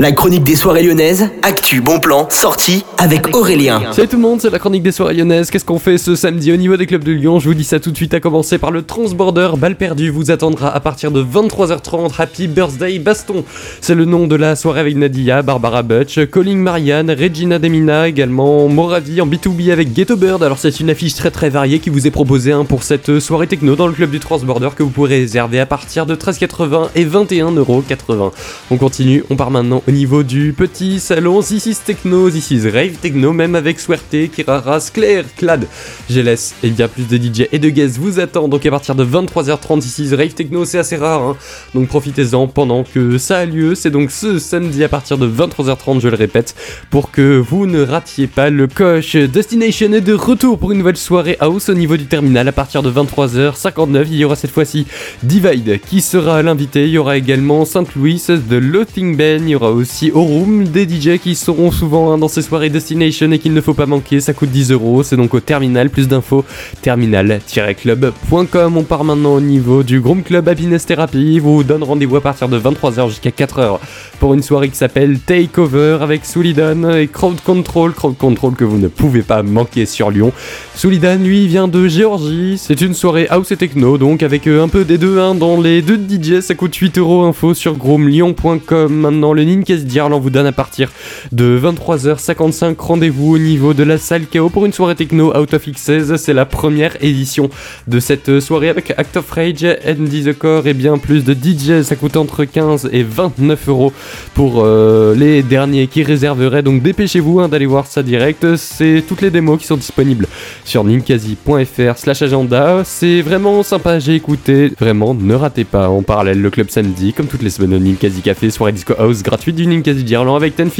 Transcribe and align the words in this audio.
La 0.00 0.12
chronique 0.12 0.44
des 0.44 0.56
soirées 0.56 0.82
lyonnaises, 0.82 1.28
actu, 1.42 1.82
bon 1.82 2.00
plan, 2.00 2.26
sortie 2.30 2.86
avec 2.96 3.36
Aurélien. 3.36 3.92
Salut 3.92 4.08
tout 4.08 4.16
le 4.16 4.22
monde, 4.22 4.40
c'est 4.40 4.48
la 4.48 4.58
chronique 4.58 4.82
des 4.82 4.92
soirées 4.92 5.12
lyonnaises. 5.12 5.50
Qu'est-ce 5.50 5.66
qu'on 5.66 5.78
fait 5.78 5.98
ce 5.98 6.14
samedi 6.14 6.50
au 6.50 6.56
niveau 6.56 6.78
des 6.78 6.86
clubs 6.86 7.04
de 7.04 7.12
Lyon? 7.12 7.38
Je 7.38 7.46
vous 7.46 7.54
dis 7.54 7.64
ça 7.64 7.80
tout 7.80 7.90
de 7.90 7.96
suite, 7.96 8.14
à 8.14 8.20
commencer 8.20 8.56
par 8.56 8.70
le 8.70 8.80
Transborder. 8.80 9.50
Balle 9.58 9.76
perdue 9.76 10.08
vous 10.08 10.30
attendra 10.30 10.74
à 10.74 10.80
partir 10.80 11.10
de 11.10 11.22
23h30. 11.22 12.12
Happy 12.18 12.48
Birthday 12.48 12.98
Baston. 12.98 13.44
C'est 13.82 13.94
le 13.94 14.06
nom 14.06 14.26
de 14.26 14.36
la 14.36 14.56
soirée 14.56 14.80
avec 14.80 14.96
Nadia, 14.96 15.42
Barbara 15.42 15.82
Butch, 15.82 16.18
Colin 16.30 16.56
Marianne, 16.56 17.10
Regina 17.10 17.58
Demina, 17.58 18.08
également 18.08 18.68
Moravi 18.68 19.20
en 19.20 19.26
B2B 19.26 19.70
avec 19.70 19.92
Ghetto 19.92 20.16
Bird. 20.16 20.42
Alors 20.42 20.56
c'est 20.56 20.80
une 20.80 20.88
affiche 20.88 21.14
très 21.14 21.30
très 21.30 21.50
variée 21.50 21.78
qui 21.78 21.90
vous 21.90 22.06
est 22.06 22.10
proposée 22.10 22.52
hein, 22.52 22.64
pour 22.64 22.84
cette 22.84 23.20
soirée 23.20 23.48
techno 23.48 23.76
dans 23.76 23.86
le 23.86 23.92
club 23.92 24.10
du 24.10 24.18
Transborder 24.18 24.70
que 24.74 24.82
vous 24.82 24.88
pourrez 24.88 25.18
réserver 25.18 25.60
à 25.60 25.66
partir 25.66 26.06
de 26.06 26.14
13,80 26.14 26.88
et 26.94 27.04
21,80€. 27.04 28.32
On 28.70 28.76
continue, 28.78 29.24
on 29.28 29.36
part 29.36 29.50
maintenant 29.50 29.82
au 29.90 29.92
niveau 29.92 30.22
du 30.22 30.54
petit 30.56 31.00
salon. 31.00 31.42
This 31.42 31.66
is 31.66 31.78
Techno, 31.84 32.30
this 32.30 32.52
is 32.52 32.68
Rave 32.68 32.98
Techno, 33.02 33.32
même 33.32 33.56
avec 33.56 33.80
Swerte, 33.80 34.30
Kirara, 34.32 34.78
Claire, 34.94 35.24
Clad, 35.36 35.66
laisse 36.08 36.54
et 36.62 36.70
bien 36.70 36.86
plus 36.86 37.08
de 37.08 37.16
DJ 37.16 37.48
et 37.50 37.58
de 37.58 37.68
guests 37.70 37.98
vous 37.98 38.20
attendent. 38.20 38.52
Donc 38.52 38.64
à 38.64 38.70
partir 38.70 38.94
de 38.94 39.04
23h30, 39.04 39.80
ici 39.80 40.14
Rave 40.14 40.34
Techno, 40.34 40.64
c'est 40.64 40.78
assez 40.78 40.96
rare. 40.96 41.22
Hein. 41.22 41.36
Donc 41.74 41.88
profitez-en 41.88 42.46
pendant 42.46 42.84
que 42.84 43.18
ça 43.18 43.38
a 43.38 43.46
lieu. 43.46 43.74
C'est 43.74 43.90
donc 43.90 44.12
ce 44.12 44.38
samedi 44.38 44.84
à 44.84 44.88
partir 44.88 45.18
de 45.18 45.28
23h30, 45.28 46.00
je 46.00 46.08
le 46.08 46.16
répète, 46.16 46.54
pour 46.90 47.10
que 47.10 47.38
vous 47.38 47.66
ne 47.66 47.82
ratiez 47.82 48.28
pas 48.28 48.48
le 48.48 48.68
coche. 48.68 49.16
Destination 49.16 49.92
est 49.92 50.00
de 50.02 50.14
retour 50.14 50.60
pour 50.60 50.70
une 50.70 50.78
nouvelle 50.78 50.98
soirée 50.98 51.36
house 51.40 51.68
au 51.68 51.74
niveau 51.74 51.96
du 51.96 52.06
terminal 52.06 52.46
à 52.46 52.52
partir 52.52 52.84
de 52.84 52.92
23h59. 52.92 54.04
Il 54.06 54.18
y 54.18 54.24
aura 54.24 54.36
cette 54.36 54.52
fois-ci 54.52 54.86
Divide 55.24 55.80
qui 55.80 56.00
sera 56.00 56.44
l'invité. 56.44 56.84
Il 56.84 56.90
y 56.90 56.98
aura 56.98 57.16
également 57.16 57.64
Saint 57.64 57.84
Louis 57.96 58.22
de 58.28 58.56
Lothing 58.56 59.16
Ben. 59.16 59.42
Il 59.42 59.50
y 59.50 59.54
aura 59.56 59.79
aussi 59.80 60.12
au 60.12 60.22
room 60.22 60.64
des 60.64 60.88
DJ 60.88 61.18
qui 61.18 61.34
seront 61.34 61.70
souvent 61.70 62.16
dans 62.18 62.28
ces 62.28 62.42
soirées 62.42 62.68
Destination 62.68 63.32
et 63.32 63.38
qu'il 63.38 63.54
ne 63.54 63.60
faut 63.60 63.74
pas 63.74 63.86
manquer. 63.86 64.20
Ça 64.20 64.32
coûte 64.34 64.50
10 64.50 64.70
euros. 64.72 65.02
C'est 65.02 65.16
donc 65.16 65.34
au 65.34 65.40
terminal. 65.40 65.90
Plus 65.90 66.06
d'infos 66.06 66.44
terminal-club.com. 66.82 68.76
On 68.76 68.82
part 68.82 69.04
maintenant 69.04 69.34
au 69.34 69.40
niveau 69.40 69.82
du 69.82 70.00
Groom 70.00 70.22
Club 70.22 70.48
Happiness 70.48 70.86
Therapy. 70.86 71.38
Vous 71.38 71.64
donne 71.64 71.82
rendez-vous 71.82 72.16
à 72.16 72.20
partir 72.20 72.48
de 72.48 72.58
23h 72.58 73.08
jusqu'à 73.08 73.30
4h 73.30 73.78
pour 74.18 74.34
une 74.34 74.42
soirée 74.42 74.68
qui 74.68 74.76
s'appelle 74.76 75.18
Takeover 75.18 75.98
avec 76.00 76.24
Soulidan 76.26 76.90
et 76.90 77.08
Crowd 77.08 77.40
Control. 77.40 77.92
Crowd 77.92 78.16
Control 78.16 78.54
que 78.54 78.64
vous 78.64 78.78
ne 78.78 78.88
pouvez 78.88 79.22
pas 79.22 79.42
manquer 79.42 79.86
sur 79.86 80.10
Lyon. 80.10 80.32
Soulidan, 80.74 81.16
lui, 81.16 81.46
vient 81.46 81.68
de 81.68 81.88
Géorgie. 81.88 82.58
C'est 82.58 82.80
une 82.80 82.94
soirée 82.94 83.26
house 83.30 83.50
et 83.50 83.56
techno, 83.56 83.98
donc 83.98 84.22
avec 84.22 84.46
euh, 84.46 84.62
un 84.62 84.68
peu 84.68 84.84
des 84.84 84.98
deux 84.98 85.18
hein, 85.18 85.34
dans 85.34 85.60
les 85.60 85.82
deux 85.82 85.96
DJ. 85.98 86.40
Ça 86.40 86.54
coûte 86.54 86.74
8 86.74 86.98
euros. 86.98 87.24
Info 87.24 87.54
sur 87.54 87.76
groomlyon.com. 87.76 88.92
Maintenant, 88.92 89.32
le 89.32 89.44
Ninkes 89.60 89.84
Diarlan 89.84 90.18
vous 90.18 90.30
donne 90.30 90.46
à 90.46 90.52
partir 90.52 90.90
de 91.32 91.60
23h55 91.62 92.76
rendez-vous 92.78 93.34
au 93.34 93.38
niveau 93.38 93.74
de 93.74 93.82
la 93.82 93.98
salle 93.98 94.22
KO 94.26 94.48
pour 94.48 94.64
une 94.64 94.72
soirée 94.72 94.94
techno 94.94 95.36
Out 95.36 95.52
of 95.52 95.66
X16. 95.66 96.16
C'est 96.16 96.32
la 96.32 96.46
première 96.46 96.96
édition 97.02 97.50
de 97.86 98.00
cette 98.00 98.40
soirée 98.40 98.70
avec 98.70 98.92
Act 98.96 99.18
of 99.18 99.30
Rage, 99.30 99.66
Andy 99.86 100.24
the 100.24 100.38
Core 100.38 100.66
et 100.66 100.72
bien 100.74 100.96
plus 100.96 101.24
de 101.24 101.34
DJ. 101.34 101.82
Ça 101.82 101.96
coûte 101.96 102.16
entre 102.16 102.44
15 102.44 102.88
et 102.92 103.02
29 103.02 103.68
euros 103.68 103.92
pour 104.34 104.62
euh, 104.64 105.14
les 105.14 105.42
derniers 105.42 105.88
qui 105.88 106.02
réserveraient. 106.02 106.62
Donc 106.62 106.82
dépêchez-vous 106.82 107.40
hein, 107.40 107.48
d'aller 107.48 107.66
voir 107.66 107.86
ça 107.86 108.02
direct. 108.02 108.56
C'est 108.56 109.04
toutes 109.06 109.20
les 109.20 109.30
démos 109.30 109.60
qui 109.60 109.66
sont 109.66 109.76
disponibles 109.76 110.26
sur 110.64 110.84
ninkasi.fr 110.84 111.98
slash 111.98 112.22
agenda. 112.22 112.82
C'est 112.84 113.20
vraiment 113.20 113.62
sympa, 113.62 113.98
j'ai 113.98 114.14
écouté. 114.14 114.72
Vraiment, 114.78 115.12
ne 115.12 115.34
ratez 115.34 115.64
pas 115.64 115.90
en 115.90 116.02
parallèle 116.02 116.40
le 116.40 116.50
club 116.50 116.70
samedi, 116.70 117.12
comme 117.12 117.26
toutes 117.26 117.42
les 117.42 117.50
semaines 117.50 117.74
au 117.74 117.78
Ninkasi 117.78 118.22
Café, 118.22 118.50
soirée 118.50 118.72
disco 118.72 118.94
house 118.98 119.22
gratuite 119.22 119.49
du 119.52 119.66
Ninkasi 119.66 120.04
d'Irlande 120.04 120.36
avec 120.36 120.56
Ten 120.56 120.70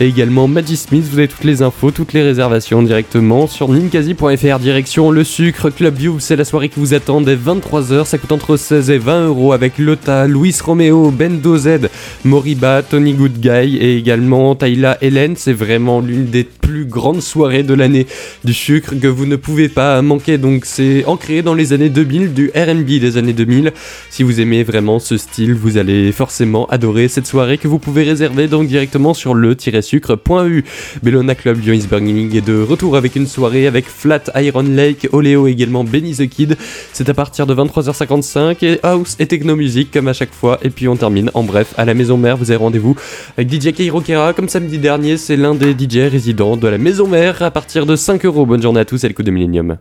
et 0.00 0.06
également 0.06 0.48
Maggie 0.48 0.76
Smith. 0.76 1.04
Vous 1.10 1.18
avez 1.18 1.28
toutes 1.28 1.44
les 1.44 1.62
infos, 1.62 1.90
toutes 1.90 2.12
les 2.12 2.22
réservations 2.22 2.82
directement 2.82 3.46
sur 3.46 3.68
ninkasi.fr. 3.68 4.58
Direction 4.58 5.10
le 5.10 5.24
sucre 5.24 5.70
Club 5.70 5.94
View, 5.96 6.20
c'est 6.20 6.36
la 6.36 6.44
soirée 6.44 6.68
qui 6.68 6.80
vous 6.80 6.94
attend 6.94 7.20
dès 7.20 7.36
23h. 7.36 8.04
Ça 8.04 8.18
coûte 8.18 8.32
entre 8.32 8.56
16 8.56 8.90
et 8.90 8.98
20 8.98 9.26
euros 9.26 9.52
avec 9.52 9.78
Lota, 9.78 10.26
Luis 10.26 10.56
Romeo, 10.64 11.10
Bendo 11.10 11.56
Z, 11.56 11.88
Moriba, 12.24 12.82
Tony 12.82 13.14
Goodguy 13.14 13.76
et 13.76 13.96
également 13.96 14.54
Tayla 14.54 14.98
Hélène. 15.00 15.34
C'est 15.36 15.52
vraiment 15.52 16.00
l'une 16.00 16.26
des 16.26 16.44
plus 16.64 16.86
grandes 16.86 17.20
soirées 17.20 17.62
de 17.62 17.74
l'année 17.74 18.06
du 18.42 18.54
sucre 18.54 18.94
que 18.98 19.06
vous 19.06 19.26
ne 19.26 19.36
pouvez 19.36 19.68
pas 19.68 20.00
manquer. 20.00 20.38
Donc 20.38 20.64
c'est 20.64 21.04
ancré 21.04 21.42
dans 21.42 21.54
les 21.54 21.74
années 21.74 21.90
2000, 21.90 22.32
du 22.32 22.50
RB 22.56 22.86
des 22.86 23.18
années 23.18 23.34
2000. 23.34 23.72
Si 24.08 24.22
vous 24.22 24.40
aimez 24.40 24.62
vraiment 24.62 24.98
ce 24.98 25.18
style, 25.18 25.54
vous 25.54 25.76
allez 25.76 26.10
forcément 26.10 26.66
adorer 26.66 27.08
cette 27.08 27.26
soirée 27.26 27.58
que 27.58 27.68
vous 27.68 27.78
pouvez 27.78 28.02
réserver 28.02 28.48
donc 28.48 28.66
directement 28.66 29.12
sur 29.12 29.34
le-sucre.eu. 29.34 30.64
Bellona 31.02 31.34
Club 31.34 31.62
is 31.66 31.84
est 31.84 32.46
de 32.46 32.62
retour 32.62 32.96
avec 32.96 33.14
une 33.14 33.26
soirée 33.26 33.66
avec 33.66 33.86
Flat 33.86 34.24
Iron 34.36 34.62
Lake, 34.62 35.08
Oleo 35.12 35.46
également 35.46 35.84
Benny 35.84 36.14
the 36.14 36.28
Kid. 36.28 36.56
C'est 36.92 37.08
à 37.10 37.14
partir 37.14 37.46
de 37.46 37.54
23h55 37.54 38.64
et 38.64 38.80
House 38.82 39.16
et 39.18 39.26
Techno 39.26 39.54
Music 39.54 39.90
comme 39.92 40.08
à 40.08 40.14
chaque 40.14 40.32
fois. 40.32 40.58
Et 40.62 40.70
puis 40.70 40.88
on 40.88 40.96
termine 40.96 41.30
en 41.34 41.42
bref 41.42 41.74
à 41.76 41.84
la 41.84 41.92
maison 41.92 42.16
mère. 42.16 42.38
Vous 42.38 42.50
avez 42.50 42.58
rendez-vous 42.58 42.96
avec 43.36 43.52
DJ 43.52 43.72
Kairo 43.74 44.00
Kera 44.00 44.32
comme 44.32 44.48
samedi 44.48 44.78
dernier. 44.78 45.18
C'est 45.18 45.36
l'un 45.36 45.54
des 45.54 45.72
DJ 45.72 46.10
résidents 46.10 46.53
de 46.56 46.68
la 46.68 46.78
maison 46.78 47.06
mère 47.06 47.42
à 47.42 47.50
partir 47.50 47.86
de 47.86 47.96
5 47.96 48.24
euros. 48.24 48.46
Bonne 48.46 48.62
journée 48.62 48.80
à 48.80 48.84
tous 48.84 49.02
et 49.04 49.08
le 49.08 49.14
coup 49.14 49.22
de 49.22 49.30
Millennium. 49.30 49.78